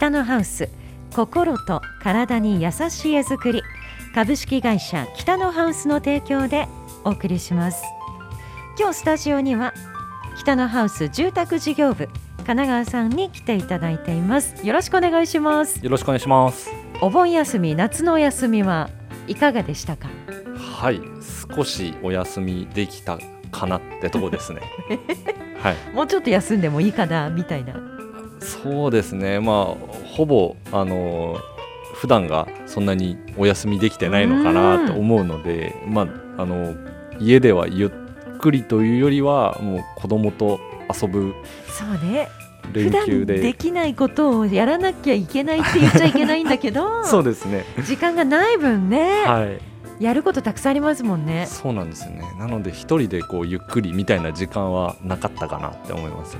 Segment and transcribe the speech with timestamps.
[0.00, 0.70] 北のハウス
[1.14, 3.62] 心と体に優しい絵作り。
[4.14, 6.68] 株式会社北のハウスの提供で
[7.04, 7.84] お送りします。
[8.78, 9.74] 今日スタジオには
[10.38, 14.66] 北のハウス住宅事業部神奈川さんに来ていただいています。
[14.66, 15.84] よろしくお願いします。
[15.84, 16.70] よろしくお願いします。
[17.02, 18.88] お盆休み夏のお休みは
[19.28, 20.08] いかがでしたか？
[20.80, 21.02] はい
[21.54, 23.18] 少しお休みできた
[23.52, 24.62] かなってとこですね。
[25.62, 25.76] はい。
[25.94, 27.74] もうちょっと休んでもいいかなみたいな
[28.40, 29.40] そうですね。
[29.40, 29.66] まあ
[30.16, 31.38] ほぼあの
[31.94, 36.02] 普段がそんなにお休みできてないのかなと思うのでま
[36.36, 36.74] ああの
[37.18, 40.58] 家ではゆっくりというよりはもう子供と
[40.92, 41.34] 遊ぶ
[41.68, 42.28] そうね。
[42.72, 43.38] 連休で。
[43.40, 47.64] できないことをやらなきゃいけないって言っちゃいけないんだけど そうですね。
[47.84, 51.46] 時間がない分ね、はい、やることたくさんありますもんね。
[51.46, 52.22] そうなんですよね。
[52.38, 56.36] なので一人でこうゆっくりみたいな時間はなかったかなって思います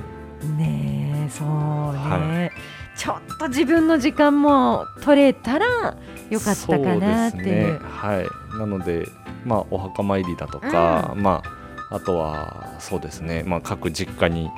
[0.57, 5.97] ねそうね、はい、ちょっと自分の時間も取れたら
[6.29, 8.59] よかったかなっていう、ね、はい。
[8.59, 9.09] なので
[9.45, 11.43] まあお墓参りだとか、うん、ま
[11.89, 13.43] ああとはそうですね。
[13.47, 14.51] まあ各実家に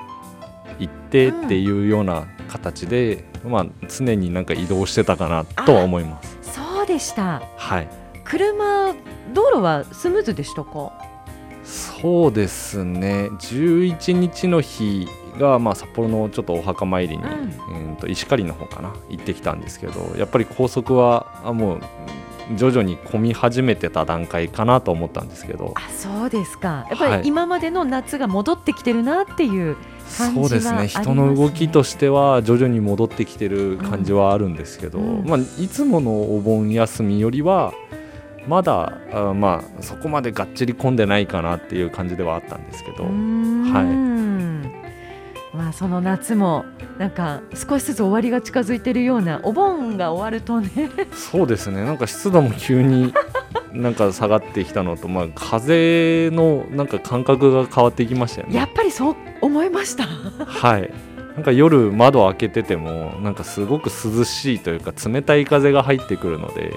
[0.79, 6.39] 行ってっていうような形で、うん、まあ、常になんか移動してたかなとは思います。
[6.43, 7.43] そうでした。
[7.57, 7.89] はい。
[8.25, 8.95] 車
[9.33, 10.93] 道路はスムーズでしたか？
[11.65, 13.29] そうですね。
[13.39, 15.07] 11日の日
[15.39, 21.81] が、まあ、札幌のちょっとお墓参りに、うん、えー、と石狩の方かな行ってきたんですけどやっぱり高速はあもう
[22.57, 25.73] 徐々に混み始めてた段階かなと思ったんですけど。
[25.77, 26.87] あそうですか。
[26.91, 30.89] やっぱり今までの夏が戻ってきてるなっていうそうですね。
[30.89, 37.73] 人の動きとしては徐々に戻ってきてる感じはあるんですけど、うん、まあ、いつものお盆休みよりは
[38.47, 44.02] まだあまあそこまでがっちり混んでないかなっていう感じではあったんですけど、はい
[45.55, 46.65] まあ、その夏も
[46.99, 50.91] なんか少しずつ終わりが近づいているようなお盆が終わるとね。
[51.13, 51.85] そうですね。
[51.85, 53.13] なんか湿度も急に
[53.73, 58.57] なんか下がってきたのと、まあ、風のなんか感覚が変わってきましたよね。
[58.57, 60.05] やっぱりそう思いました。
[60.05, 60.91] はい。
[61.35, 66.75] なんか夜窓開けててもなんかすごく涼しいというか冷たい風が入ってくるので、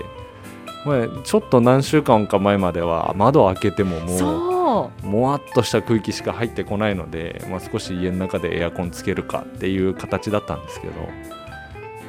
[0.86, 4.55] まあ、ちょっと何週間か前までは窓開けてももう
[5.02, 10.94] もわっとした空気しか入ってこないので、まあ、少し家の中でエアコンつけるかっていう形だったんですけど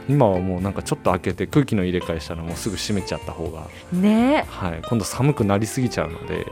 [0.09, 6.47] 今はもうなんかちょっと開けて空気の入れ替えしたらもうすぐ閉めちゃった方がね、はい、今度寒くなりすぎちゃうので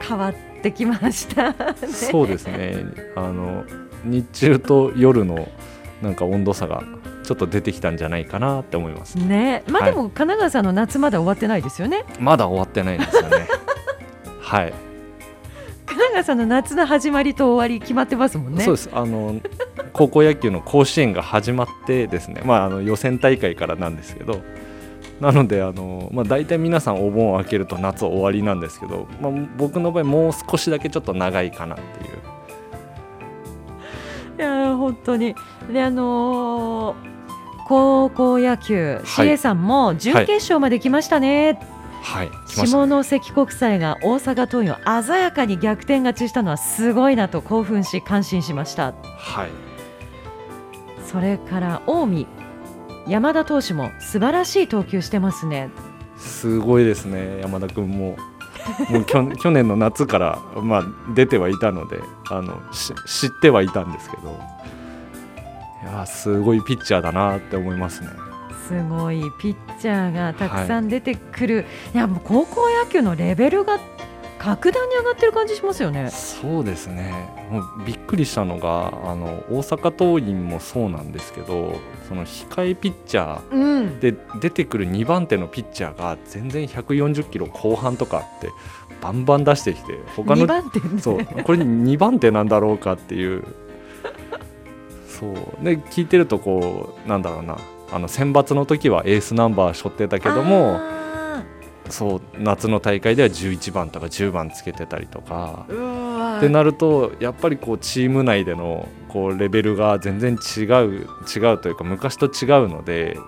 [0.00, 1.56] 変わってきました、ね、
[1.88, 2.84] そうですね
[3.16, 3.64] あの
[4.04, 5.48] 日中と夜の
[6.02, 6.84] なんか温度差が
[7.24, 9.62] ちょっと出てきたんじゃないかなって思いますね。
[9.68, 12.06] まあでも、神奈川さんの夏まだ終わってないですよね。
[12.18, 13.46] まだ終わってないんですよね。
[14.40, 14.72] はい。
[16.18, 18.64] 神奈川さんの夏の始まりと終わり決まってますもんね。
[18.64, 18.90] そうです。
[18.92, 19.40] あの
[19.92, 22.42] 高校野球の甲子園が始まってですね。
[22.44, 24.40] まああの予選大会からなんですけど。
[25.20, 32.18] なのであの、まあ、大体皆さんお盆を開けると夏終わりなんですけど、まあ、僕の場合もう少しだけちょっと長いかなっていう。
[34.38, 35.34] いや本当に
[35.72, 36.96] であのー、
[37.66, 41.46] 高校野球、はい、CA さんも準決勝まで来ましたね。
[41.46, 41.58] はい、
[42.46, 48.94] 下関国際が大阪桐蔭を鮮やかに逆転勝ちしたのはすごいなと興奮し感心しました。
[49.16, 49.50] はい。
[51.04, 52.26] それから近
[53.06, 55.70] 江山田投手も素晴らしい投球してますね。
[56.18, 58.16] すごいですね山田君も。
[58.90, 60.84] もう去年の夏から、まあ、
[61.14, 62.60] 出てはいたのであの
[63.06, 64.38] 知ってはいたんですけど
[65.84, 68.27] いやすごいピッチャーだなって思いますね。
[68.68, 71.64] すごいピッチャーがたくさん出てくる、はい、
[71.94, 73.78] いやもう高校野球のレベルが
[74.38, 76.10] 格段に上がってる感じしますよね。
[76.10, 77.12] そうですね。
[77.50, 81.74] もうびっくりしたのが、あの大阪桐蔭もそうなんですけど、
[82.08, 88.50] その控えピッチャーで出てくる2番手のピッチャーが全然140キロ後半とかって
[89.00, 90.46] バンバン出してきて、他の
[91.00, 93.44] そうこれ2番手なんだろうかっていう。
[95.08, 97.58] そうで聞いてるとこうなんだろうな
[97.90, 100.98] あの選抜の時はエースナンバー背負ってたけども。
[101.90, 105.66] そう夏の大会では11番とか10番つけてたりとか
[106.36, 113.18] ってなるとやっぱりこうチーム内でのこうレベルが全然違う違うというか昔と違うので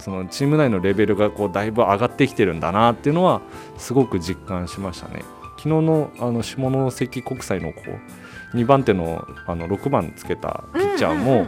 [0.00, 3.40] そのチーム内のレベルがこうだいぶ上がってきてるんだなっていうのは
[3.76, 5.22] すごく実感しましたね。
[5.58, 11.46] 昨日のあの下関国際のこう2番手のあの6番つけたピッチャーも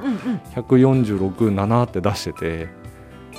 [0.55, 2.81] 146、7って出してて。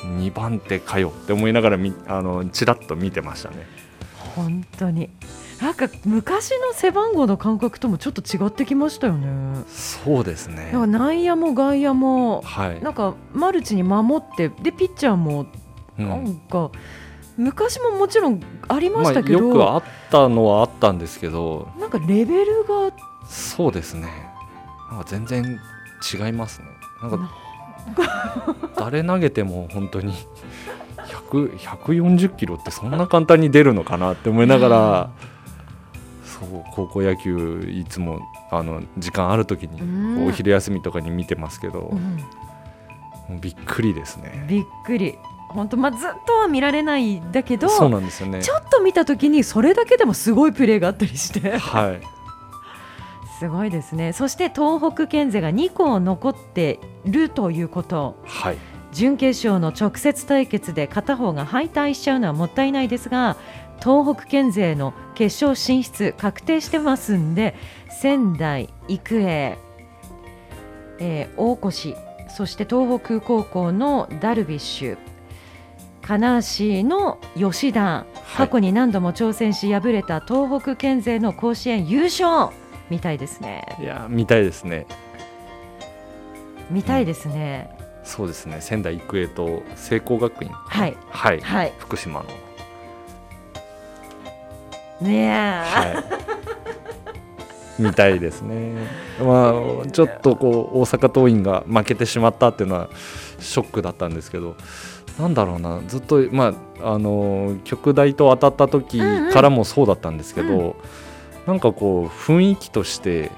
[0.01, 3.67] 2番手かよって思いながらみあのちらっと見てましたね。
[4.35, 5.09] 本当に
[5.61, 9.63] なんか昔の背番号の感覚ともちょっと違ってきましたよね。
[9.67, 15.45] そうですねなんか内野も外野もはいなんかマルチに守ってでピッチャーも
[15.99, 16.71] うんなんか、
[17.37, 22.91] 昔ももちろんありままあ、したけど、よくあったのはあったんですけどなんかレベルが
[23.31, 24.09] そうですね。
[24.91, 25.59] なんか全然
[26.13, 26.67] 違いますね。
[27.01, 27.31] なんか
[28.77, 30.13] 誰投げても本当に
[31.31, 35.09] 100 140キロってそんな簡単に出るのかなって思いながら
[36.23, 38.19] そう高校野球いつも
[38.51, 40.27] あの時間ある時にうん。
[40.27, 41.91] お昼休みとかに見てますけど
[43.29, 43.39] うん。
[43.39, 44.45] びっくりですね。
[44.49, 45.17] びっくり。
[45.47, 48.41] 本当まあずっとは見られないんだけどそうなんですよね。
[48.41, 51.57] ちょっと見た時にそれだけでもすごいプレーがあったりして。
[51.57, 52.20] はい
[53.41, 54.13] すごいですね。
[54.13, 58.15] そして東北県勢が2校残ってるということ。
[58.23, 58.57] はい。
[58.91, 63.38] 準決勝の直接対決で片方が敗退しちゃうのはもったいないですが
[63.79, 67.55] 東北県勢の決勝進出確定してますんで
[67.89, 69.57] 仙台育英、
[70.99, 71.95] えー大越
[72.27, 74.97] そして東北高校のダルビッシュ
[76.01, 78.05] 金足の吉田は
[78.43, 78.47] い。
[78.47, 82.53] 過去に何度も挑戦し敗れた東北県勢の甲子園優勝
[82.91, 83.63] みたいですね。
[83.79, 84.85] いや見たいですね。
[86.69, 87.73] 見たいですね、
[88.03, 88.59] そうですね。
[88.59, 90.97] 仙台育英と聖光学院はい。
[91.09, 91.73] はい、はい。
[91.79, 92.25] 福島の。
[94.99, 96.03] ねえ、は
[97.79, 98.73] い、みたいですね。
[99.21, 99.53] ま
[99.85, 102.89] あちょっとこう大阪桐蔭が負けてしまったっていうのは
[103.39, 104.57] ショックだったんですけど。
[105.17, 105.81] なんだろうな。
[105.88, 108.99] ずっと、まあ、あの極大と当たった時
[109.31, 110.75] からもそうだったんですけど、うん
[111.47, 113.31] なんかこう雰囲気として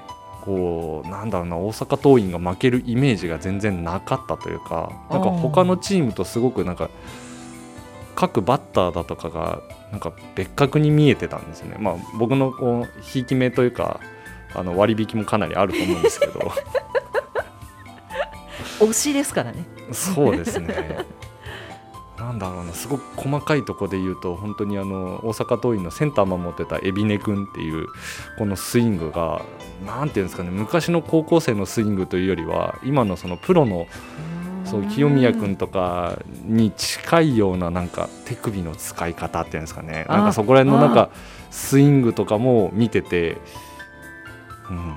[0.43, 6.89] こうなんだろうな大阪桐蔭が負けるイメージが全然なかったというかなんか他のチームとすごくなんか
[8.15, 9.61] 各バッターだとかが
[9.91, 11.77] なんか別格に見えてたんですよね。
[11.79, 14.01] まあ、僕のこうひいき目というか
[14.53, 16.51] あの割引もかなりあると思うんですけど
[18.79, 19.65] 推しですからね。
[19.91, 21.05] そうですね。
[22.23, 27.87] なんだろうなすごく細かいところで言うと本当にあの大阪桐蔭のセンター守ってた海老根君っていう
[28.37, 29.41] このスイングが
[29.85, 33.87] なんていうんですかね昔の高校生のスイングというよりは今のそのプロの
[34.63, 40.05] そう清宮君とかに近いようななんか手首の使い方っていうんですかね。
[40.07, 41.09] あなんかそこら辺のなんか
[41.51, 43.37] スイングとかも見てて、
[44.69, 44.95] うん、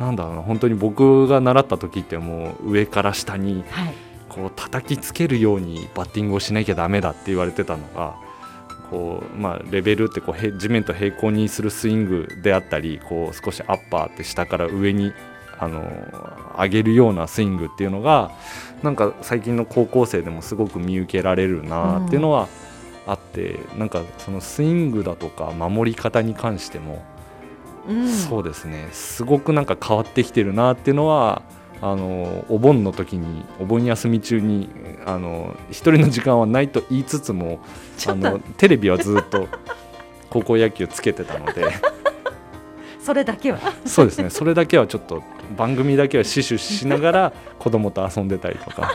[0.00, 4.09] なんだろうな本当に僕が習った時ってもう上から下にはい。
[4.30, 8.16] こう叩きつけるようにバッティングをしなきゃだめだって言われてたのが
[8.90, 15.12] こう、まあ、レベルってこうへ地面と平行にするスイングであったりこう少しアッパーって下から上に
[15.58, 15.82] あの
[16.56, 18.30] 上げるようなスイングっていうのが
[18.82, 22.48] なんか最近の高校生でもすごく見受けられるなっていうのは
[23.06, 27.04] あって、なんかそのスイングだとか守り方に関しても、
[27.88, 28.08] うん。
[28.08, 28.88] そうですね。
[28.92, 31.42] すごくなんか変わってきてるなっていうのは
[31.82, 34.68] あのお盆の時にお盆休み中に
[35.06, 37.60] あの一人の時間はないと言いつつも
[38.06, 39.48] あのテレビはずっと
[40.28, 41.64] 高校野球つけてたので。
[43.02, 43.58] それだけは。
[43.86, 44.28] そうですね。
[44.28, 45.22] それだけはちょっと
[45.56, 48.94] 番組だけは死守しながら 子供と遊んでたりとか、はい、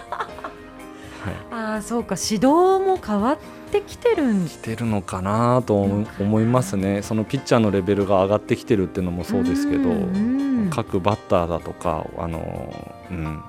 [1.52, 2.48] ああ、そうか、指導
[2.86, 3.38] も変わっ
[3.72, 4.48] てきてるん。
[4.48, 7.02] してるのかなと思思いますね。
[7.02, 9.90] そのピッチャーのレベルが上がってきてるっていうのもそうですけど。
[9.90, 12.74] うん各バッターだとか、あの
[13.10, 13.44] うん、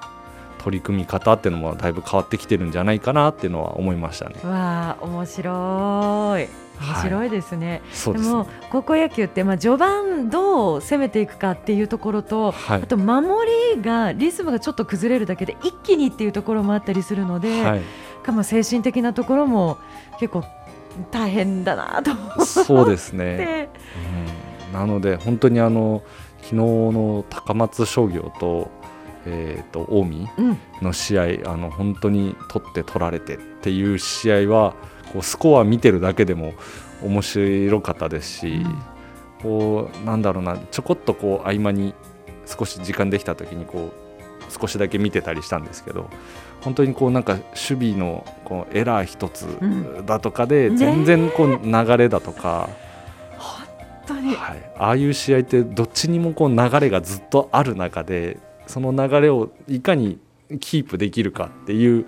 [0.63, 4.37] 取り組み方っていうのもだいぶ変わってきてるんじゃないかなっていうのは思いましたね。
[4.45, 6.67] わあ、面白い。
[6.81, 7.83] 面白いですね。
[7.93, 17.83] そうですねでも高校野球ってまあ序盤どう攻めていくかっていうところと、はいあと守りがリズムがちょっと崩れるだけで一気にっていうところもあったりするので、はい、
[18.23, 19.79] かも精神的なところも
[20.21, 20.45] 結構
[21.11, 23.69] 大変だなと思っそうですね、て。
[24.69, 26.03] うん、なので本当にあの
[26.47, 28.71] 昨日の高松商業と,、
[29.27, 34.75] えー、と近江うん、の試合あの本当に取って取られてっていう試合は
[35.13, 36.55] こうスコア見てるだけでも
[37.03, 38.65] 面白かったですし、
[39.43, 41.95] こうなんだろうなちょこっとこう合間に
[42.47, 43.93] 少し時間できた時にこ
[44.49, 46.09] う少しだけ見てたりしたんですけど
[46.61, 50.07] 本当にこうなんか守備のこうエラー一つうん。
[50.07, 50.77] だとかでね。
[50.77, 52.86] 全然こう流れだとか、本
[54.07, 60.19] 当にはい、ああいう試合ってどっちにもこう流れがずっとある中でその流れをいかに
[60.61, 62.07] キープできるかっていう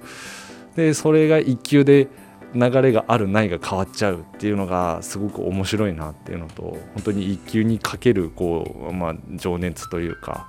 [0.77, 2.09] でそれが1球で
[2.55, 10.49] 流れがあるないが変わっちゃうっていうのがすごく面白いなっていうのと本当に1球にかけるこう、まあ、情熱というか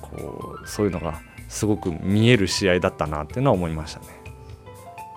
[0.00, 4.06] こうそういうのがすごく見える試合だったなっていうのは思いましたね。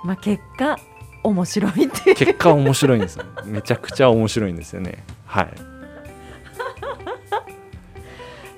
[0.04, 0.78] まあ結果
[1.24, 5.04] 面白いっていう結果面白いんですよめちゃくちゃ面白いんですよね。
[5.30, 5.50] はい。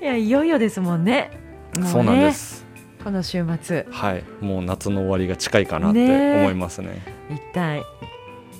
[0.02, 1.30] いやいよいよですもんね。
[1.76, 1.88] もね。
[1.88, 2.64] そうなんです。
[3.04, 3.86] この週末。
[3.90, 4.24] はい。
[4.40, 7.02] もう夏の終わりが近いかなって思いますね。
[7.30, 7.84] 一体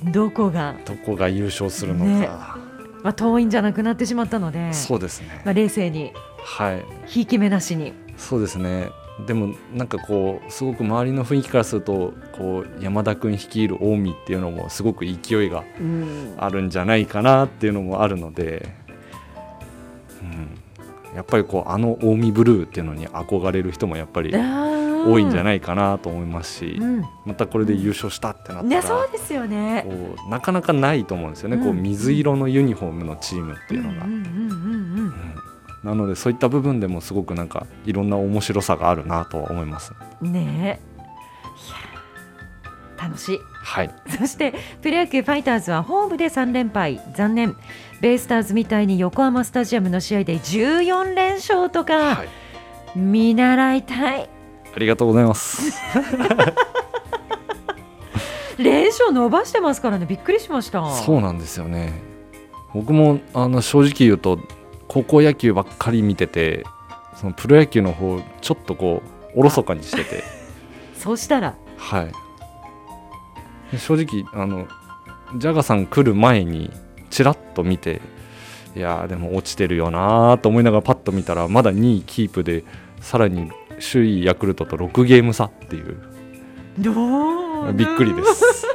[0.04, 2.26] どこが、どこが優勝するのね。
[2.26, 2.58] か、
[3.02, 4.74] まあ、遠いんじゃなくなってしまったので。
[4.74, 5.40] そうですね。
[5.44, 6.12] まあ、冷静に。
[6.44, 6.84] はい。
[7.06, 7.94] ひいき目なしに。
[8.18, 8.90] そうですね
[9.26, 16.34] でもなんかこうすごく周りの雰囲気からするとこう山田君率いる近江っていうのもすごく勢いがうん。
[16.38, 18.74] あるんじゃないかなっていうのもあるので、
[20.22, 20.58] うん、
[21.14, 27.04] やっぱりこうあの近江ブルーっていうのに憧れる人もやっぱり多いんじゃいないかなと思いますし、うん。
[27.26, 29.84] またこれで優勝したってなったね、ら、そうですよね。
[29.86, 31.82] こうなかなかないと思うんですよね、こううん。
[31.82, 34.06] 水色のユニフォームのチームっていうのが。
[35.82, 39.92] なのでそういった部分でもすごくなんかいろんな面白さがあるなとは思います。
[40.20, 40.80] ね
[42.96, 43.38] 楽しい。
[43.64, 47.56] はい、そしてプロ野球ファイターズはホームで3連敗残念
[48.00, 52.28] ベイスターズみたいに横浜スタジアムの試合で14連勝とかはい、
[52.98, 54.28] 見習いたい
[54.74, 55.72] ありがとうございます。
[58.58, 61.92] 連勝伸ばしてますからねびっくりしましたそうなんですよね。
[62.74, 64.38] 僕もあの正直言うと
[64.92, 66.64] 高校野球ばっかり見てて、
[67.14, 69.02] そのプロ野球の方ちょっとこ
[69.34, 70.22] うおろそかにしてて、
[70.98, 71.54] そうしたら？
[71.78, 72.12] はい。
[73.78, 74.66] 正直あの
[75.38, 76.70] ジャガさん来る前に
[77.08, 78.02] ちらっと見て、
[78.76, 82.64] いやーでも落ちてるよなーと思いながらパッと見たらまだ2位キープで
[83.00, 83.50] さらに
[83.92, 85.96] 首位ヤクルトと6ゲーム差っていう
[86.78, 86.90] ど
[87.68, 87.72] う？
[87.72, 88.66] びっくりです。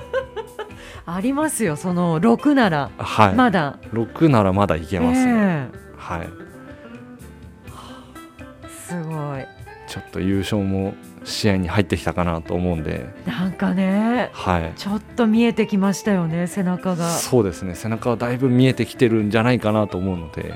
[1.05, 3.35] ありますよその6ならはい。
[3.35, 5.69] まだ、6ならまだいけますね。
[5.73, 6.29] えはい。
[6.29, 6.29] え
[8.69, 9.45] すごい
[9.87, 10.93] ちょっと優勝も
[11.25, 14.71] 試合に入ってきたかなと思うんで、なんかねはい。
[14.77, 17.75] ちょっと見えてきましたよね背中がそうですね。
[17.75, 20.53] 背中はだいぶ見えてきてるんじゃないかなと思うので、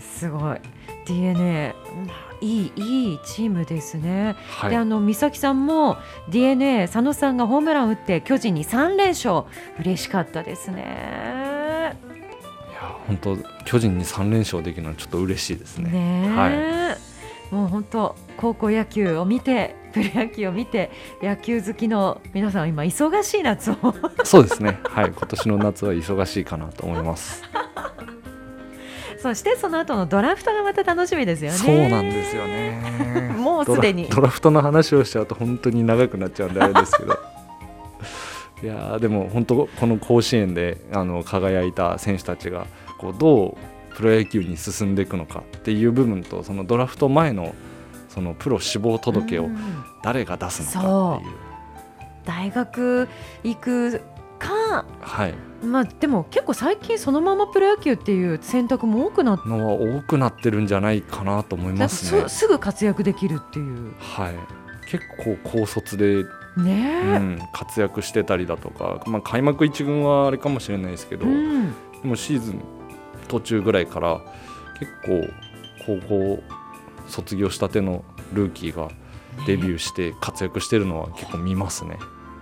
[0.00, 0.58] すごい
[1.06, 2.10] DNA うん
[2.42, 4.70] いいいいチームですね、はい。
[4.70, 5.98] であの美咲さんも
[6.30, 9.44] DNA 佐野さんがホームランを打って巨人に3連勝
[9.78, 11.98] 嬉しかったですね
[13.06, 15.90] 本当巨人に3連勝できるのはちょっと嬉しいですね。
[15.90, 16.96] ねはえ、
[17.50, 20.90] もう本当高校野球を見てプロ野球を見て
[21.22, 23.76] 野球好きの皆さんは今忙しい夏を
[24.24, 24.80] そうですね。
[24.84, 25.10] はい。
[25.10, 27.42] 今年の夏は忙しいかなと思います。
[29.20, 33.34] そしてその後のドラフトがまた楽しみですよねそうなんですよね。
[33.36, 37.18] もうすでにドラフトの話をしちゃうと本当に長くなっちゃうんであれですけど。
[38.62, 42.66] いやーでも本当この甲子園であの輝いた選手たちが
[43.00, 47.54] こうどうプロ野球に進んでいくのかっていう部分とそのドラフト前の
[48.08, 49.56] そのプロ志望届をうん
[50.02, 51.34] 誰が出すのかっていう、
[52.24, 53.08] 大学
[53.44, 54.00] 行く
[54.38, 54.86] か。
[55.00, 59.48] はい、まあでも結構最近そのままプロ野球っていう選択も多くなって。
[59.48, 62.28] のは多くなってるんじゃないかなと思いますね。
[62.28, 62.38] す。
[62.40, 63.92] すぐ活躍できるっていう。
[63.98, 64.34] はい、
[64.86, 66.24] 結構高卒で、
[66.56, 67.02] ね。
[67.04, 71.72] え、うん、活躍してたりだとか、まあ、開幕一軍はあれかもしれないですけど、うん。
[72.02, 72.62] でもシーズン
[73.30, 74.20] 途中ぐらいから
[74.80, 75.28] 結構
[75.86, 76.42] 高校
[77.06, 78.90] 卒業したてのルーキーが
[79.46, 81.96] デビューして活躍してるのは結構見ますね。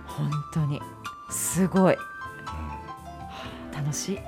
[0.07, 0.81] 本当に。
[1.29, 1.97] すごい。
[3.71, 4.19] 楽しい。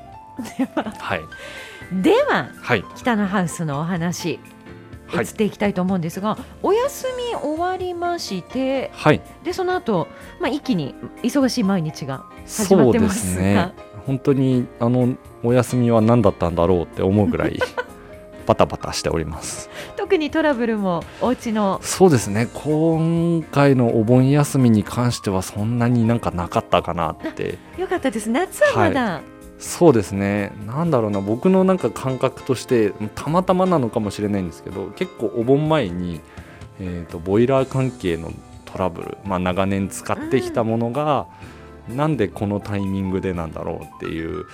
[0.99, 1.21] はい、
[2.01, 4.39] でははい、北のハウスのお話
[5.07, 5.25] はい。
[5.25, 10.07] 移っていきたいと思うんですが、お休み終わりましてはい、でその後、
[10.39, 13.33] まあ一気に忙しい毎日が始まそうでってますが。
[13.33, 13.73] すね。
[14.05, 17.59] 本当にあのお休みは何だったんだろうって思うぐらい
[18.45, 19.69] バタバタしております。
[19.95, 22.47] 特にトラブルもお家のそうですね。
[22.53, 27.57] 今回のお盆休みに関してはそんなになんかなかったかなって。
[27.77, 29.21] よかったです夏はまだ、
[29.57, 30.51] そうですね。
[30.65, 36.19] なんだろうな、僕のなんか感覚としてたまたまなのかもしれないんですけど、結構お盆前に
[36.81, 38.31] えーとボイラー関係の
[38.65, 41.27] トラブル、まあ長年使ってきたものが、
[41.89, 44.45] なんでこのタイミングでなんだろうっていう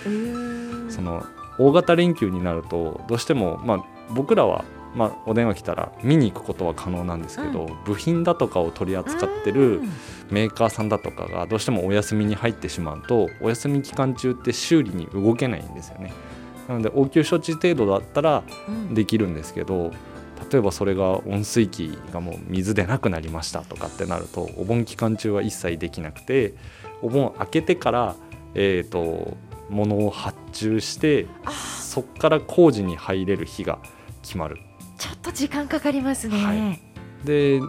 [0.89, 1.25] その
[1.59, 4.63] 大型連休になるとどうしても、まあ、僕らは、
[4.95, 9.89] まあ、お電話来たら見に行くことは可能なんですけど、部品だとかを取り扱ってるうん。
[10.29, 16.13] メーカーさんだとかがどうしてもお休みに入ってしまうとお休み期間中って修理に動けないんですよね。
[16.67, 18.93] なので応急処置程度だったらうん。
[18.93, 19.91] できるんですけど
[20.51, 26.53] 例えばそれが温水器がもう水でなくなりましたとかってなるとお盆期間中は一切できなくて
[27.01, 28.15] お盆明けてから、
[28.53, 29.37] えー、と
[29.69, 33.79] 物を発注してあそこから工事に入れる日が
[34.21, 34.57] 決まる。
[34.97, 36.81] ちょっと時間かかりますね、はい。
[37.25, 37.59] で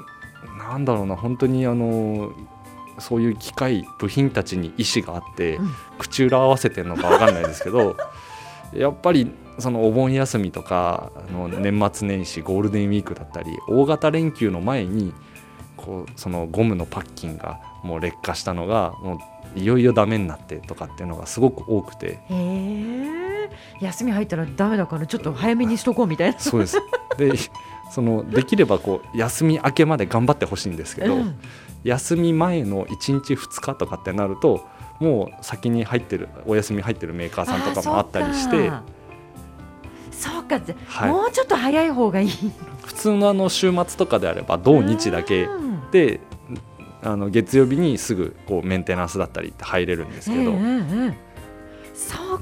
[0.58, 2.32] なんだろうな本当にあの
[2.98, 5.70] そういう機械部品たちに意思があって、うん。
[5.98, 7.96] 口裏合わせてるのかわかんないですけど
[8.72, 15.12] やっぱりそのお盆休みとかあの年末年始ゴールデンウィークだったり大型連休の前に
[15.76, 19.20] こうそのゴムのパッキンがもう劣化したのがも
[19.56, 22.18] ういよいよダメになってとかっていうのがすごく多くて。
[23.80, 26.38] 休み入ったらダメだからちょっと早めにしとこうみたいな。
[26.38, 26.78] そうです。
[27.16, 27.32] で
[27.90, 31.38] そのできればこう休み明けまで頑張ってほしいんですけど、うん。
[31.84, 34.66] 休み前の1日2日とかってなると
[35.00, 38.82] もう先に入ってるお休み入ってるメーカーさんとかもあったりしてあ
[40.10, 40.60] そうか。
[40.86, 41.10] はい。
[41.10, 42.30] もうちょっと早い方がいい
[42.84, 45.44] 普通のあの週末とかであれば土日だけ。
[45.44, 45.90] うん。
[45.90, 46.20] で
[47.02, 50.52] あの月曜日にすぐこうメンテナンスだったりって入れるんですけど、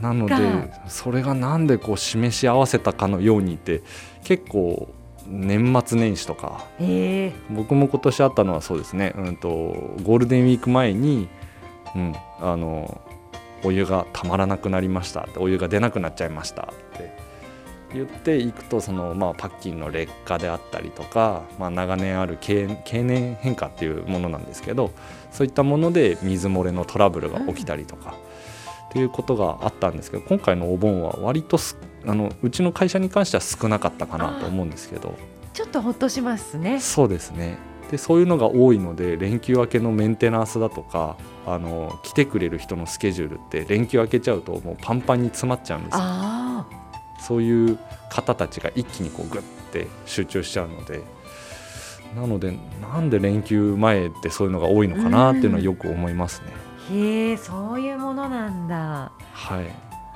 [0.00, 3.82] なのでそれがなんでこう示し合わせたかのようにって
[4.24, 4.88] 結構
[5.28, 6.66] 年末年始とか。
[6.80, 7.52] ええ。
[7.52, 9.48] 僕も今年あったのはそうですね、うん、と
[10.02, 11.28] ゴールデンウィーク前に、
[11.94, 13.00] うん、あの
[13.64, 17.25] お湯がたまらなくなりましたお湯が出なくなっちゃいましたって
[17.96, 24.90] 言っていくとその、まあ、パッキンの劣化であったりとか、まあ、長年ある経経年変化っていうものなんですけど
[25.32, 28.14] そういったもので水漏れのトラブルが起きたりとか。
[28.88, 31.76] っていうことがあったんですけど今回のお盆は割とす
[32.06, 35.14] あのうちの会社に関しては少なかったかなと思うんですけど。
[35.52, 36.80] ちょっとほっとしますね。
[36.80, 37.58] そうですね。
[37.90, 45.98] でそういうのが多いので連休明けのメンテナンスだとかあの来てくれる人のスケジュールって連休明けちゃうともうパンパンに詰まっちゃうんですよ。
[46.02, 46.35] あ
[47.26, 47.78] そういう
[48.08, 49.42] 方たちが一気にこうグッ
[49.72, 51.02] て集中しちゃうので
[52.14, 56.52] なのでなんで連休前ってそういうのが多いのかなっていうのはよく思いますね、
[56.90, 59.12] あへえそういうものなんだ。
[59.32, 59.66] はい。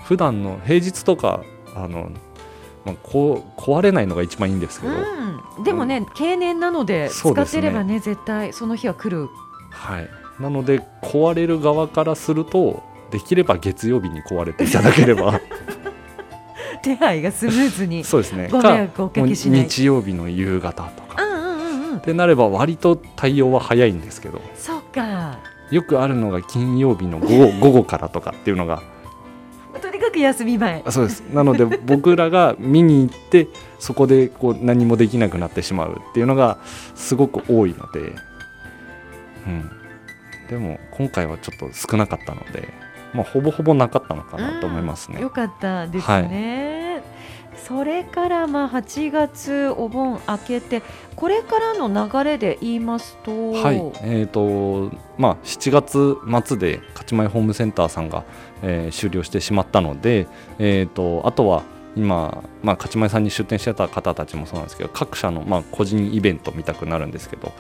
[0.05, 1.43] 普段の平日とか
[1.75, 2.11] あの、
[2.85, 4.93] まあ、こう壊れないのが一番いいんですけど、
[5.59, 9.29] うん、でもね、経年なので使ってればね絶対その日は来る。
[9.71, 10.09] はい、
[10.41, 15.41] なので壊れる側からするとできれば月曜日に壊れていただければ
[16.83, 18.49] 手配がスムーズに そうですね。
[18.51, 19.61] ご迷惑をおかけしない。
[19.63, 21.23] 日曜日の夕方とか。
[21.23, 21.51] うんうん
[22.01, 24.41] ってなれば割と対応は早いんですけど。
[24.55, 25.39] そうか。
[25.71, 28.83] よくあるのが金曜日の午後 午後からとかっていうのが。
[29.81, 30.83] とにかく休み前。
[30.89, 31.21] そうです。
[31.33, 36.59] なので 僕らが見に行ってそこでこう何もできなくなってしまうっていうのが
[36.95, 38.01] すごく多いので、
[39.47, 39.71] うん、
[40.49, 42.69] でも今回はちょっと少なかったので、
[43.13, 45.17] まあ、ほぼほぼなかったのかなと思いますね。
[45.17, 47.03] うんよかったですね、
[47.57, 50.83] それからまあ8月お盆明けて
[51.15, 58.25] これからの流れで言いますとはい、えーとまあ、7月末で勝ち前ホームセンターさんが、
[58.63, 60.27] えー終了してしまったので、
[60.59, 61.63] えー、とあとは
[61.97, 67.53] 今、まあ、勝ち前さんに出店してた方たちもそうなんですけど各社の、まあ、個人イベント見たくなるんですけど、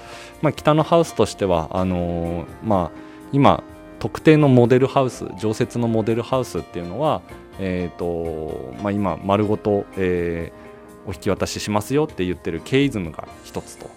[0.43, 2.99] まあ、北のハウスとしてはあのーまあ、
[3.33, 3.63] 今
[4.01, 7.23] 特定のモデルハウス常設のモデルハウスっていうのは、
[7.61, 10.71] えーとまあ、今丸ごと、えー
[11.07, 13.91] お引き渡ししますよって言ってるケイズムが一つと。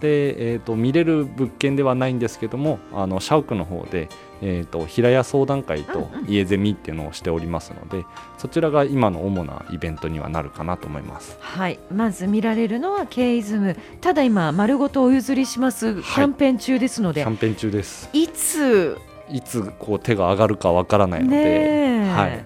[0.00, 4.08] で、えー、と見れる物件ではないんですけどもあの社屋の方で、
[4.40, 8.04] えー、と平屋相談会と家ゼミっていうのをしておりますので、
[8.36, 11.36] そちらが今の主なイベントにはなるかなと思います。
[11.40, 13.76] はい、まず見られるのはケイズム。
[14.00, 15.94] ただ今丸ごとお譲りします。
[15.94, 18.10] キャンペーン中ですので、キャンペーン中です。
[18.12, 18.98] い、つ
[19.30, 22.44] いつこう手が上がるかわからないのねで、え、はい、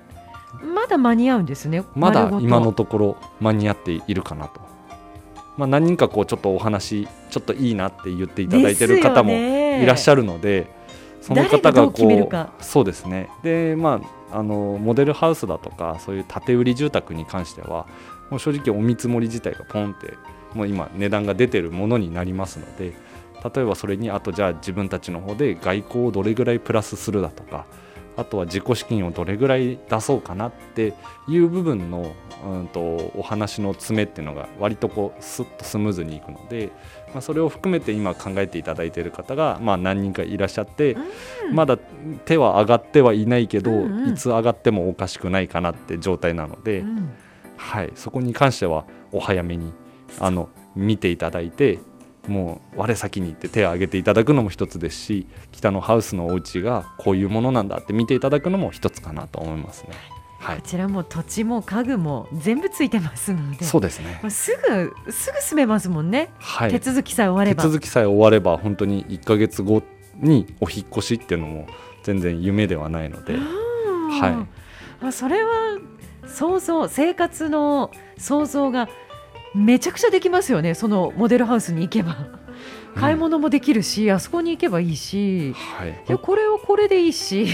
[0.75, 1.85] まだ間に合うんですね。
[1.95, 4.61] まだ今のところ間に合っているかなと。
[5.57, 10.71] まあ、何人かこうちょっとお話ちょっといいなって言っていただいてる方もいらっしゃゃるので、
[11.23, 13.31] その方がこうそうですね。
[13.43, 17.87] でまああのモデルハウスだとかそういう建て売り住宅に関しては
[18.31, 20.15] もう正直お見積もり自体がポンって
[20.55, 22.95] もう今値段が出てるものになりますので
[23.55, 27.67] 例えばそれにあとじゃあ自分たちの方で外交をどれぐらいプラスするだとか
[28.17, 30.95] あとは自己資金をどれぐらい出そうかなって
[31.29, 32.15] いう部分の、
[32.47, 36.73] うん、とお話の詰めっていうのが割とこうスッとスムーズにいくので、
[37.13, 41.07] まあ、それを含めて今考えていただいている方が、まあ、何人かいらっしゃって、うん
[41.53, 41.79] まだ
[42.25, 44.13] 手は上がってはいないけど、うんうん。
[44.13, 47.11] いつ上がってもおかしくないかなって状態なので、うん。
[47.57, 49.73] はい、そこに関してはお早めに
[50.19, 51.79] あの見ていただいて
[52.29, 59.91] もう我先に行って手を挙げていただくのも一つですし北のハウスのお家がこういうものなんだって見ていただくのも一つかなと思いますね。
[60.39, 60.57] はい。
[60.59, 64.21] こ、ちらも土地も家具も全部ついてますのでそうですね。
[64.31, 66.71] すぐすぐ住めますもんね、はい。
[66.71, 67.63] 手続きさえ終われば。
[67.63, 69.83] 手続きさえ終われば本当に1ヶ月後
[70.17, 71.67] にお引っ越しっていうのも
[72.03, 73.41] 全然夢ではないので、うん
[74.21, 74.47] は
[75.03, 75.79] あそれは
[76.27, 78.89] 想像生活の想像が
[79.57, 82.17] めちゃくちゃできますよねそのモデルハウスに行けば。
[82.97, 87.47] 買い物もできるし、うん、あそこに行けばいいし、はい、いやこれはこれでいいし。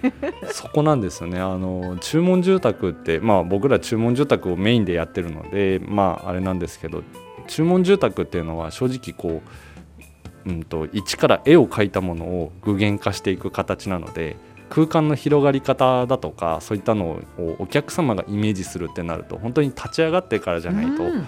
[0.50, 1.38] そこなんですよね。
[1.38, 7.02] あの注文住宅って、まあ、僕ら注文住宅をメインでやってるので、まあ、あれなんですけど
[7.48, 9.42] 注文住宅っていうのは正直こ
[10.46, 14.36] う、うんと、一から絵を描いたものを具現化していく形なので
[14.70, 21.26] 空間の広がり方だとかそういったのをお客様がイメージするってなると本当に立ち上がってからじゃないと、うん、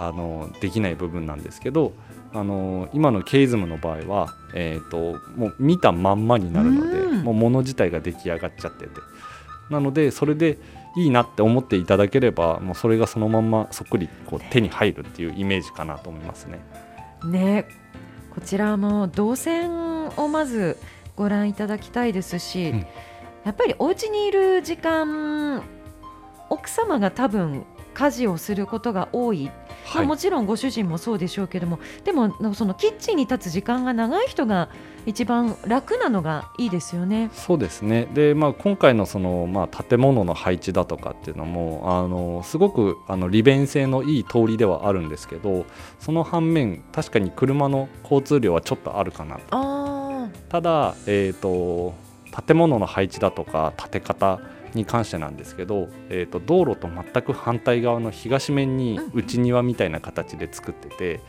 [0.00, 1.92] あのできない部分なんですけど
[2.32, 9.00] あの今のケイズムの場合は、えーと、もう見たまんまになるので、うん、もう物自体が出来上がっちゃってて。
[9.68, 10.58] なのでそれで
[10.96, 16.58] いいなって思っていただければもうそれがそのまんまそっくりこう手に入るっていうイメージかなと思いますね。
[17.24, 17.66] ね。
[18.34, 20.76] こちらも動線をまず
[21.14, 22.78] ご覧いただきたいですし、うん、
[23.44, 25.62] やっぱりお家にいる時間
[26.48, 27.64] 奥様が多分
[28.00, 29.50] 家事をすることが多い、
[29.84, 34.70] はい、もちろんご主人もそうでしょうけどもでもそのキッチンに立つ時間が長い人が
[35.04, 37.30] 一番楽なのがいいですよね。
[37.32, 38.06] そうですね。
[38.12, 45.66] で、まあ、今回のその、まあ、建物の配置だとかっていうのもあのすごくあの利便性のいい通りではあるんですけど
[45.98, 49.40] その反面確かに車の交通量はちょっとあるかな
[50.48, 51.94] ただ、えーと、
[52.46, 54.40] 建物の配置だとか建て方
[54.74, 61.20] に関してなんですけど、えーと、道路と全く反対側の東面に内庭みたいな形で作ってて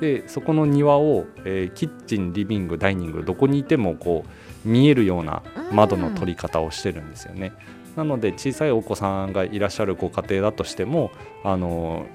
[0.00, 4.24] でそこの庭を、えー、キッチンリビングダイニングどこにいてもこ
[4.64, 7.52] う見えるような窓の取り方をしてるんですよね。
[7.96, 11.10] なので小さいお子さんがいらっしゃるご家庭だとしても
[11.44, 12.06] あの、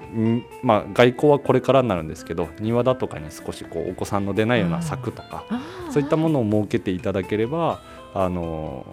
[0.62, 5.44] まあ、外交はこれからになるんですけど庭だとかに少しこうお子さんの出ないような柵とか、
[5.90, 7.80] そういったものを設けていただければ
[8.14, 8.86] あの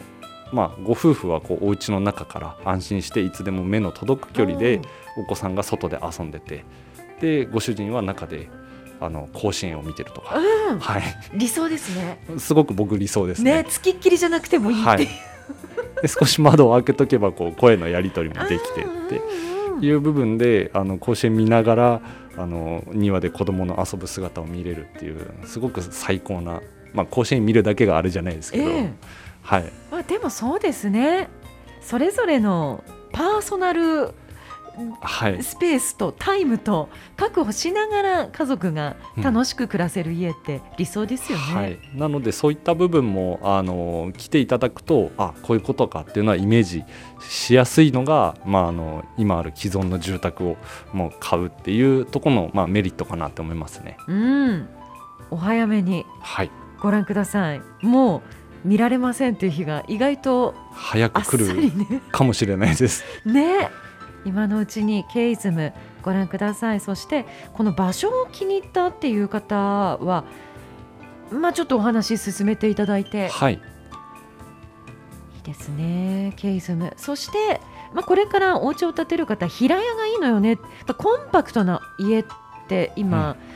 [0.54, 4.82] まあ、ご夫婦はこうお家の中から安心していつでも目の届く距離で
[5.18, 6.64] お子さんが外で遊んでて
[7.20, 8.50] でご主人は中で
[9.02, 12.20] あの甲子園を見てるとか、うん、はい、理想ですね。
[12.38, 13.64] すごく僕理想ですね。
[13.64, 15.08] ねつきっきりじゃなくてもいいってはい、
[16.02, 22.02] で少し窓を開けとけばこう声のやり取りもできてっていう部分であの甲子園見ながら
[22.38, 26.62] あの庭で子供の遊ぶ姿を見れるっていうすごく最高な、
[26.94, 28.94] まあ、甲子園見るだけがあるじゃないですけど、えー、
[29.44, 29.72] はい。
[29.92, 31.30] まあ、でもそうですね。
[31.82, 34.14] それぞれのパーソナル
[35.42, 46.84] スペースとタイムと確保しながら家族が楽しく暮らせる家って理想ですよね、うんはい、なのでそういった部分もあの来ていただくとあこういうことかっていうのはイメージ
[47.22, 50.58] しやすいのが、まあ、あの今ある既存の住宅を
[50.92, 53.98] もう買うっていうところの、まあ、メリットかなと思いますね。
[54.08, 54.68] うん。
[55.30, 56.06] お早めに
[56.80, 58.22] ご覧ください、はい、もう
[58.64, 63.04] 見られませんという日が意外と早く来るかもしれないです。
[63.26, 63.70] ね。
[64.26, 66.80] 今のうちにケイズムご覧ください。
[66.80, 70.24] そしてこの場所を気に入ったっていう方は
[71.32, 73.28] まあちょっとお話進めていただいて。
[73.28, 73.54] はい。
[73.54, 73.58] い
[75.40, 76.34] いですね。
[76.38, 76.94] ケイズム。
[76.96, 77.60] そして
[77.94, 80.58] まあこれからお家を建てる方平屋がいいのよね。
[80.98, 82.26] コンパクトな家っ
[82.70, 83.53] て今、うん、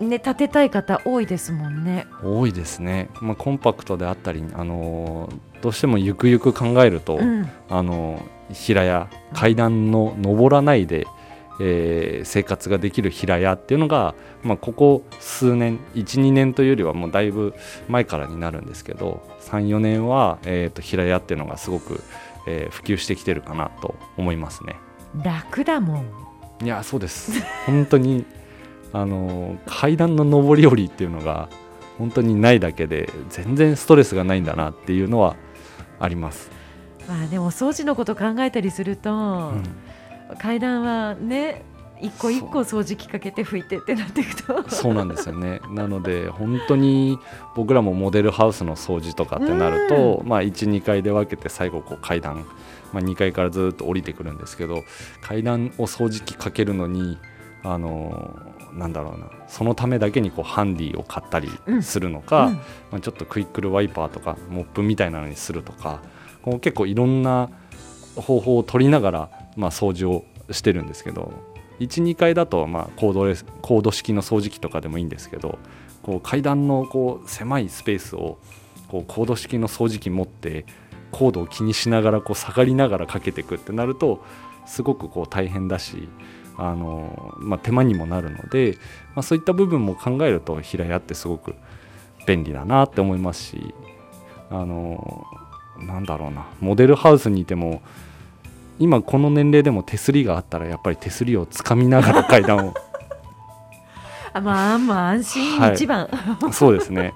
[0.00, 2.06] ね建てたい方多いですもんね。
[2.22, 3.08] 多いですね。
[3.20, 11.06] まあコンパクトであったりあのー、どうしてもゆくゆく考えると、うん、あのー平屋階段の上らないで、
[11.60, 17.54] えー、生活ができる平屋っていうのが、まあ、ここ数年12年というよりはもうだいぶ
[17.88, 22.02] 前からになるんですけど34年は、えーと、平屋っていうのがすごく、
[22.46, 24.76] えー、普及してきてるかなと思いますね。
[25.22, 26.64] 楽だもん。
[26.64, 27.40] いやそうです。
[27.66, 28.24] 本当に
[28.94, 31.48] あの階段の上り下りっていうのが
[31.98, 35.34] 本当にないだけで全然ストレスがないんだなっていうのは
[35.98, 36.48] あります。
[37.08, 39.14] まあでも掃除のこと考えたりすると、う
[39.56, 41.64] ん、階段はね
[42.00, 44.70] 一個一個掃除機かけて拭いてってなっていくと。
[44.70, 45.60] そうなんですよね。
[45.70, 47.18] なので本当に
[47.56, 52.46] 僕らもモデルハウスの掃除とかってなると、うん、まあ12階で分けて最後こう階段、
[52.92, 54.84] まあ、2階からずっと降りてくるんですけど
[55.20, 57.18] 階段を掃除機かけるのに
[57.64, 58.38] あの
[58.74, 59.30] なんだろうな。
[59.48, 61.48] そのためだけにこうハンディを買ったり
[61.82, 62.62] するのか、うん、ま
[62.98, 66.02] あ、ちょっとクイックルワイパーとかモップみたいなのにするとか
[66.42, 67.50] こう結構いろんな
[68.16, 71.32] 方法を取りながら、まあ、掃除をしてるんですけど
[71.80, 75.58] 12階だとまあコードレスコード式の掃除機とかでもいいんですけど
[76.02, 78.38] こう階段のこう狭いスペースを
[78.88, 80.66] こうコード式の掃除機持って
[81.10, 84.24] コードを気にしながらこう下がりながらかけていくってなると
[84.66, 86.08] すごくこう大変だし
[86.56, 88.78] あの、まあ、手間にもなるので、
[89.14, 91.54] まあ、そういった部分も考えると平屋ってすごく
[92.26, 93.74] 便利だなって思いますし
[94.50, 95.26] あの
[95.78, 97.82] なんだろうなモデルハウスにいても
[98.78, 102.74] 今この年齢でも手すりがあったらやっぱり手すりをつかみながら階段を。
[104.32, 107.14] あまあまあ安心一番、はい、 そうですね。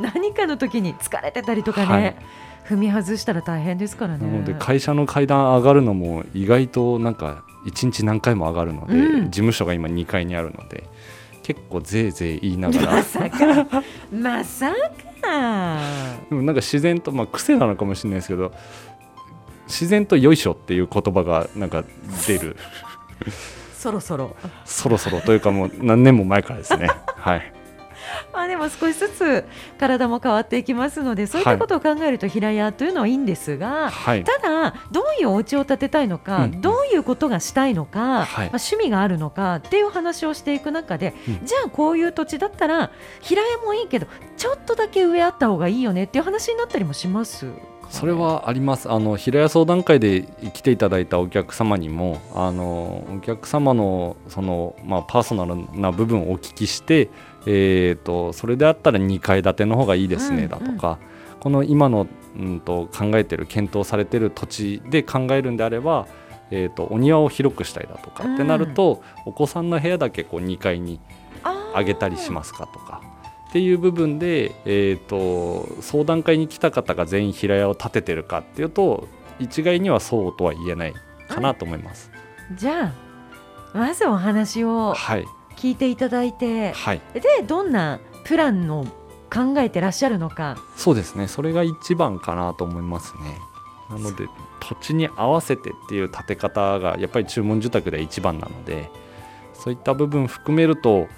[0.00, 2.16] 何かの時に疲れてたりとかね、はい
[2.68, 4.26] 踏み外したら大変ですからね。
[4.26, 10.84] なので会社の階段上がるのも意外となんか1日何回も上がるので、うん、事務所が今2階にあるので
[11.42, 12.92] 結構ぜいぜい言いながら。
[12.96, 13.82] まさか。
[14.12, 14.72] まさ
[15.22, 15.80] か。
[16.28, 18.52] でもなんか自然とまあ癖なのかもしれないですけど
[19.66, 21.84] 自然と「よいしょ」っていう言葉がなんか
[22.26, 22.56] 出る。
[23.72, 24.36] そろそろ。
[24.66, 26.88] そろそろというかもう何年も前からですね。
[27.16, 27.57] はい
[28.32, 29.44] まあでも少しずつ
[29.78, 42.90] 体も変わっていきますのでそういったことを考えると平屋というのはいいんですが、はい、ただどういうお家を建てたいのか、うん、どういうことがしたいのか、はい、まあ、趣味があるのかっていう話をしていく中で、うん、じゃあこういう土地だったら
[43.20, 47.46] 平屋もいいけどちょっとだけ上あった方がいいよねっていう話になったりもします。
[47.90, 48.90] それはあります。
[48.90, 57.08] あの平屋相談会で来ていただいたお客様にもあのお客様のその、まあ、パーソナルな部分をお聞きして、
[57.50, 60.98] えーと、それであったら2階建ての方がいいですね、だとか。
[61.40, 62.06] この今の、
[62.36, 66.06] うんと、考えてる検討されてる土地で考えるんであれば、
[66.50, 71.00] えーと、お庭を広くしたいだとか、ってなるとお子さんの部屋だけこう2階に
[71.74, 73.00] 上げたりしますかとか。
[73.48, 79.08] っていう部分で、えーと、相談会に来た方が全員平屋を建ててるかっていうと
[79.38, 80.92] 一概にはそうとは言えない
[81.30, 82.10] かなと思います。
[82.56, 82.92] じゃあ
[83.72, 84.92] まずお話を
[85.58, 88.86] 聞いていただいて、はい、でどんなプランの
[89.30, 90.56] 考えてらっしゃるのか。
[90.76, 91.28] そうですね。
[91.28, 93.38] それが一番かなと思いますね。
[93.90, 94.26] なので
[94.60, 98.90] 土地に合わせてっていう建て方がやっぱり注文住宅で一番なので
[99.54, 101.08] そういった部分含めると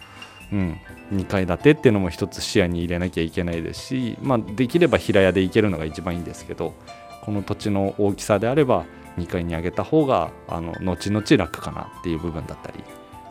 [0.53, 0.81] うん、
[1.12, 6.74] 2階建てっていうのも一つ視野に入れなきゃいけないですし、まあ、できれば平屋で行けるのが一番いいんですけど
[7.22, 8.85] この土地の大きさであれば
[9.16, 12.83] 2階に上げた方があの後々楽かなっていう部分だったり、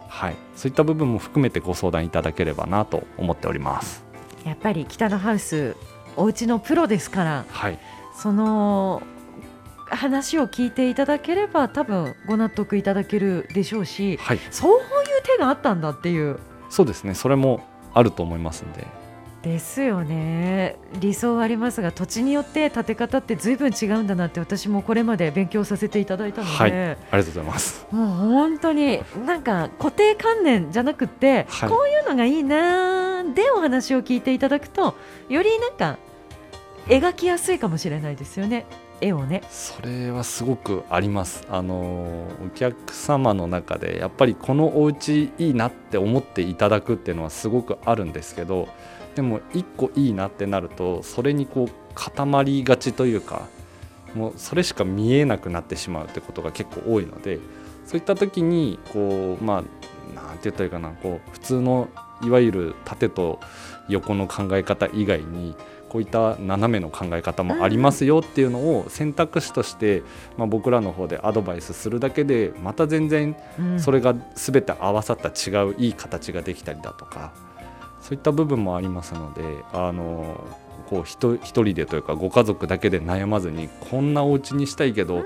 [0.09, 4.03] はい、そういった部分も含めてご相談いただければなと思っております。
[4.43, 5.75] やっぱり北のハウス
[6.17, 7.79] お家のプロですから、はい、
[8.15, 9.01] その
[9.85, 14.85] 話を聞いていただければ多分ご納得いただけるでしょうし、はい、そういう
[15.23, 16.39] 手があったんだっていう。
[16.69, 17.13] そうですね。
[17.13, 17.61] それも
[17.93, 18.85] あると思いますんで
[19.41, 20.75] ですよね。
[20.99, 27.87] 理想はありますが土地によって建て方ってずいぶん違うんだなって私もこれまで勉強させていただいたので、はい、ありがとうございます。
[27.91, 34.95] もう本当になんか固定観念じゃなくて、はい、こういうのがいいなでお話を聞いていただくと
[35.29, 35.97] よりなんか
[36.87, 38.65] 描きやすいかもしれないですよね。
[39.01, 39.41] 絵をね。
[39.49, 41.45] それはすごくあります。
[41.49, 48.67] あのお客様の中でやっぱりこのお家いいなって思っていただくっていうのはすごくあるんですけど
[49.15, 53.47] でも1個いいなってなるとそれにこう固まりがちというか
[54.15, 57.39] もうそれしか見えなくなってしまうってことが結構多いので
[57.85, 61.89] そういった時にこうまあなんて言ったらいいかなこう普通の
[62.21, 63.39] いわゆる縦と
[63.87, 65.55] 横の考え方以外に
[65.89, 70.03] こういった斜めの考え方もありますよっていうのを選択肢として、
[70.37, 73.35] まあ、僕らの方でアドバイスするだけでまた全然
[73.77, 77.33] それが全て合わさった違ういい形ができたりだとか
[78.01, 79.41] そういった部分もありますので
[79.73, 80.47] あの
[80.89, 85.23] こう一人でというかご家族だけで悩まずにこんなお家にしたいけど、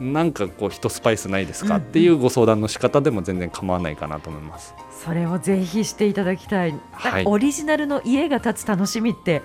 [0.00, 1.76] うん、なんかこう一スパイスないですか？
[1.76, 4.74] っていうご相談の仕方でも全然構わないかなと思います。
[5.04, 9.42] それをぜひしていただきたい、はい、オリジナルの家が建つ楽しみって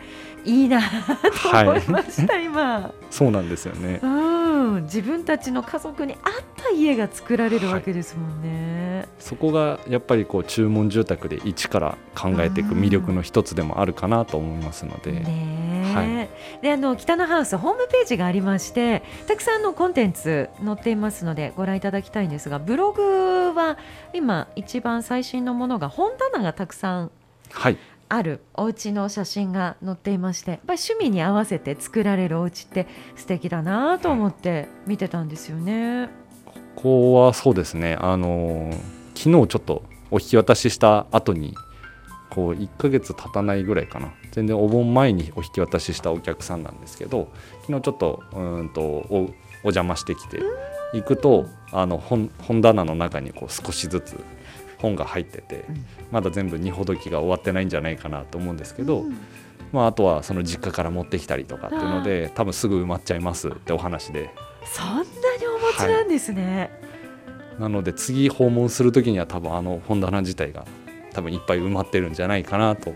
[0.48, 2.92] いいなと思いました、はい、今。
[3.10, 4.08] そうなんですよね、う
[4.80, 6.20] ん、自分たちの家族に合っ
[6.56, 15.12] た家が作られるわけですもんね、はい、そこがやっぱりこう注文住宅で一から考えていく魅力の一つでもあるかなと思いますので。
[15.12, 16.30] ねはい、
[16.62, 23.78] であの北のハウスホームページがありましてたくさんのコンテンツ載っていますのでご覧いただきたいんですがブログは
[24.14, 27.12] 今一番最新のものが本棚がたくさん
[27.52, 27.78] はい
[28.10, 36.10] あるお家の写真が載っていましてやっぱり趣味に合わせて作られるお家って素敵だなと思って見てたんですよね。
[36.76, 38.72] ここはそうですねあの
[39.16, 41.56] 昨日ちょっとお引き渡しした後に
[42.30, 50.40] こう1ヶ月経たないぐらいかな全然お盆前にお引き渡ししたお客さんなんですけど昨日ちょっとうんとおお邪魔してきて
[50.94, 54.24] 行くとあの本本棚の中にこう少しずつ
[54.78, 55.66] 本が入ってて、
[56.12, 59.06] まだ全部荷ほどきが終わってないんじゃないかなと思うんですけど、
[59.72, 64.34] まあ、あとはその実家から持ってきたりとかっていうので多分すぐ埋まっちゃいますってお話で。
[64.66, 65.06] そんなに
[65.48, 66.72] お持ちなんですね、
[67.26, 70.66] はい、なので次訪問する時には多分あの本棚自体が
[71.14, 72.94] 多分いっぱい埋まってるんじゃないかなと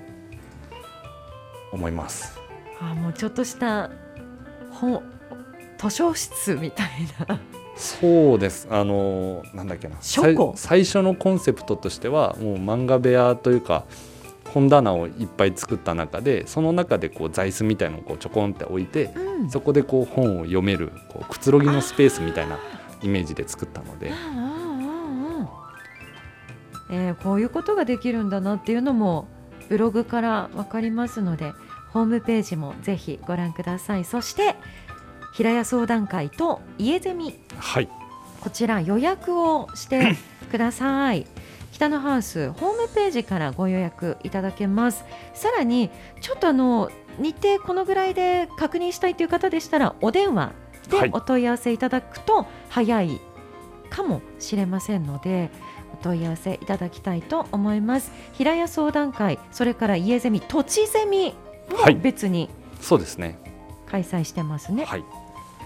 [1.71, 2.37] 思います。
[2.81, 3.89] あもうちょっとした
[4.71, 5.01] 本
[5.77, 6.87] 図書室みたい
[7.27, 7.39] な
[7.75, 8.67] そうです。
[8.69, 9.95] あのなんだっけな。
[9.99, 13.85] 最初のコンセプトとしてはもう漫画部屋というか
[14.53, 19.49] 本棚をいっぱい作った中でその中でこう座椅子みたいのをこうちょこんって置いて、うん。
[19.49, 22.59] そこでこう本を読めるこうくつろぎのスペースみたいな
[23.01, 24.11] イメージで作ったので。
[26.91, 29.27] えーこういうことができるんだなっていうのも
[29.69, 31.53] ブログからわかりますので
[31.93, 34.03] ホームページもぜひご覧ください。
[34.03, 34.55] そして
[35.33, 37.39] 平屋相談会と家ゼミ。
[37.57, 37.89] はい。
[38.41, 40.15] こちら予約をして
[40.49, 41.25] ください。
[41.71, 45.05] 北のハウスホームページからご予約いただけます。
[45.33, 45.89] さらに
[46.21, 50.53] ちょっとあの日程このぐらいで確認したいという方でしたらお電話
[50.91, 51.09] はい。
[51.11, 53.21] でお問い合わせいただくと早い
[53.89, 55.49] かもしれませんので
[55.93, 58.11] お問い合わせいただきたいと思います。
[58.33, 61.35] 平屋相談会それから家ゼミ土地ゼミ
[61.73, 61.95] はい。
[61.95, 62.49] も別に
[62.81, 63.39] そうですね。
[63.91, 65.03] 開催してますね、はい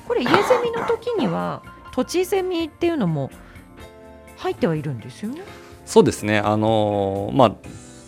[0.07, 1.63] これ家ゼミの時には
[1.93, 3.31] 土地ゼミっていうのも
[4.37, 5.41] 入ってはいるんですよね？
[5.85, 7.55] そうですねあのーまあ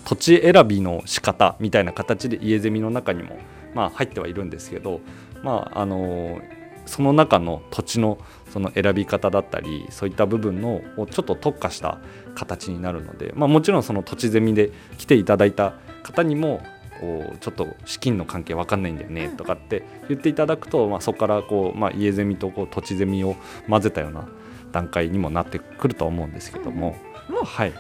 [0.05, 3.37] 土地選びの仕方みたいな形で家ゼミの中にも
[3.73, 5.01] まあ入ってはいるんですけど
[5.43, 8.17] まああのーその中の土地の
[8.49, 11.99] その選び方だったりそういった部分のをちょっと特化した
[12.33, 16.61] 形になるので、まあ、もちろんその土地ゼミで来ていただいた方にも
[16.99, 23.35] こうちょっと資金の関係わかんないんだよねとかって言っていただくと、まあ、そこからこう、まあ、家ゼミとこう土地ゼミを
[23.69, 24.27] 混ぜたような
[24.71, 26.95] 段階にもなってくると思うんですけども、
[27.29, 27.73] もうはい、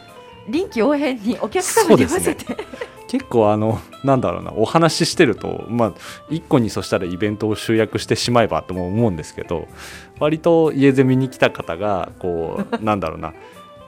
[0.47, 2.45] 臨機応変にお客様に合わせて、
[3.07, 5.93] 結構あのなんだろうなお話ししてるとまあ
[6.29, 9.67] 一個にそしたらイベントを集約してしまえばとも思うんですけど
[10.19, 13.33] 割と家ゼミに来た方がこう なんだろうな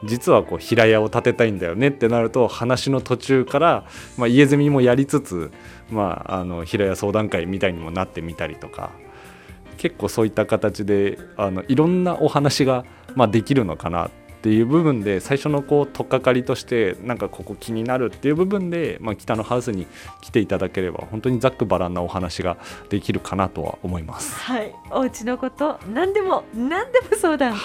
[0.03, 3.85] 実はこう平屋を建てたいんだよねってなると話の途中から、
[4.17, 5.51] まあ、家住みもやりつつ、
[5.91, 8.91] まあ、あの平屋相談会みたいにもなってみたりとか
[9.77, 12.85] 結構そういった形であのいろんなお話が、
[13.15, 14.09] まあ、できるのかな
[14.39, 19.85] っていう部分で最初のこう取っかかりとしてなんかここ気になるっていう部分で、まあ、北のハウスに
[20.21, 22.55] 来ていただければ本当にざっくばらんなお話が
[22.87, 24.39] できるかなとは思います。
[24.39, 27.57] はい、お家のこと何でも何でも相談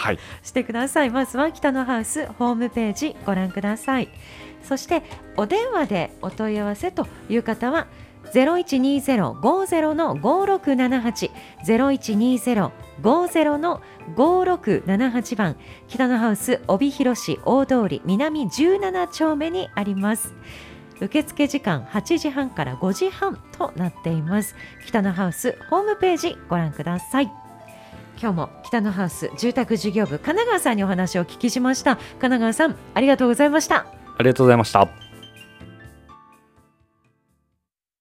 [0.42, 4.08] してください、はい、まずは北のハウスホームページご覧ください。
[4.64, 5.04] そして
[5.36, 7.86] お電話でお問い合わせという方は
[8.32, 11.30] 0120-50-5678
[11.64, 12.70] 0120
[13.02, 13.80] 50の
[14.16, 15.56] 5678番
[15.88, 20.34] 北のハウス帯広市大通り南17丁目にあります。
[21.00, 24.54] 受付時間8時半から5時半となっています。
[24.86, 27.30] 北のハウスホームページご覧ください。
[28.20, 31.96] 今日も北のハウス住宅事業部神奈川さんにお話を聞きしました。
[31.96, 33.86] 神奈川さんありがとうございました。
[34.16, 35.03] ありがとうございました。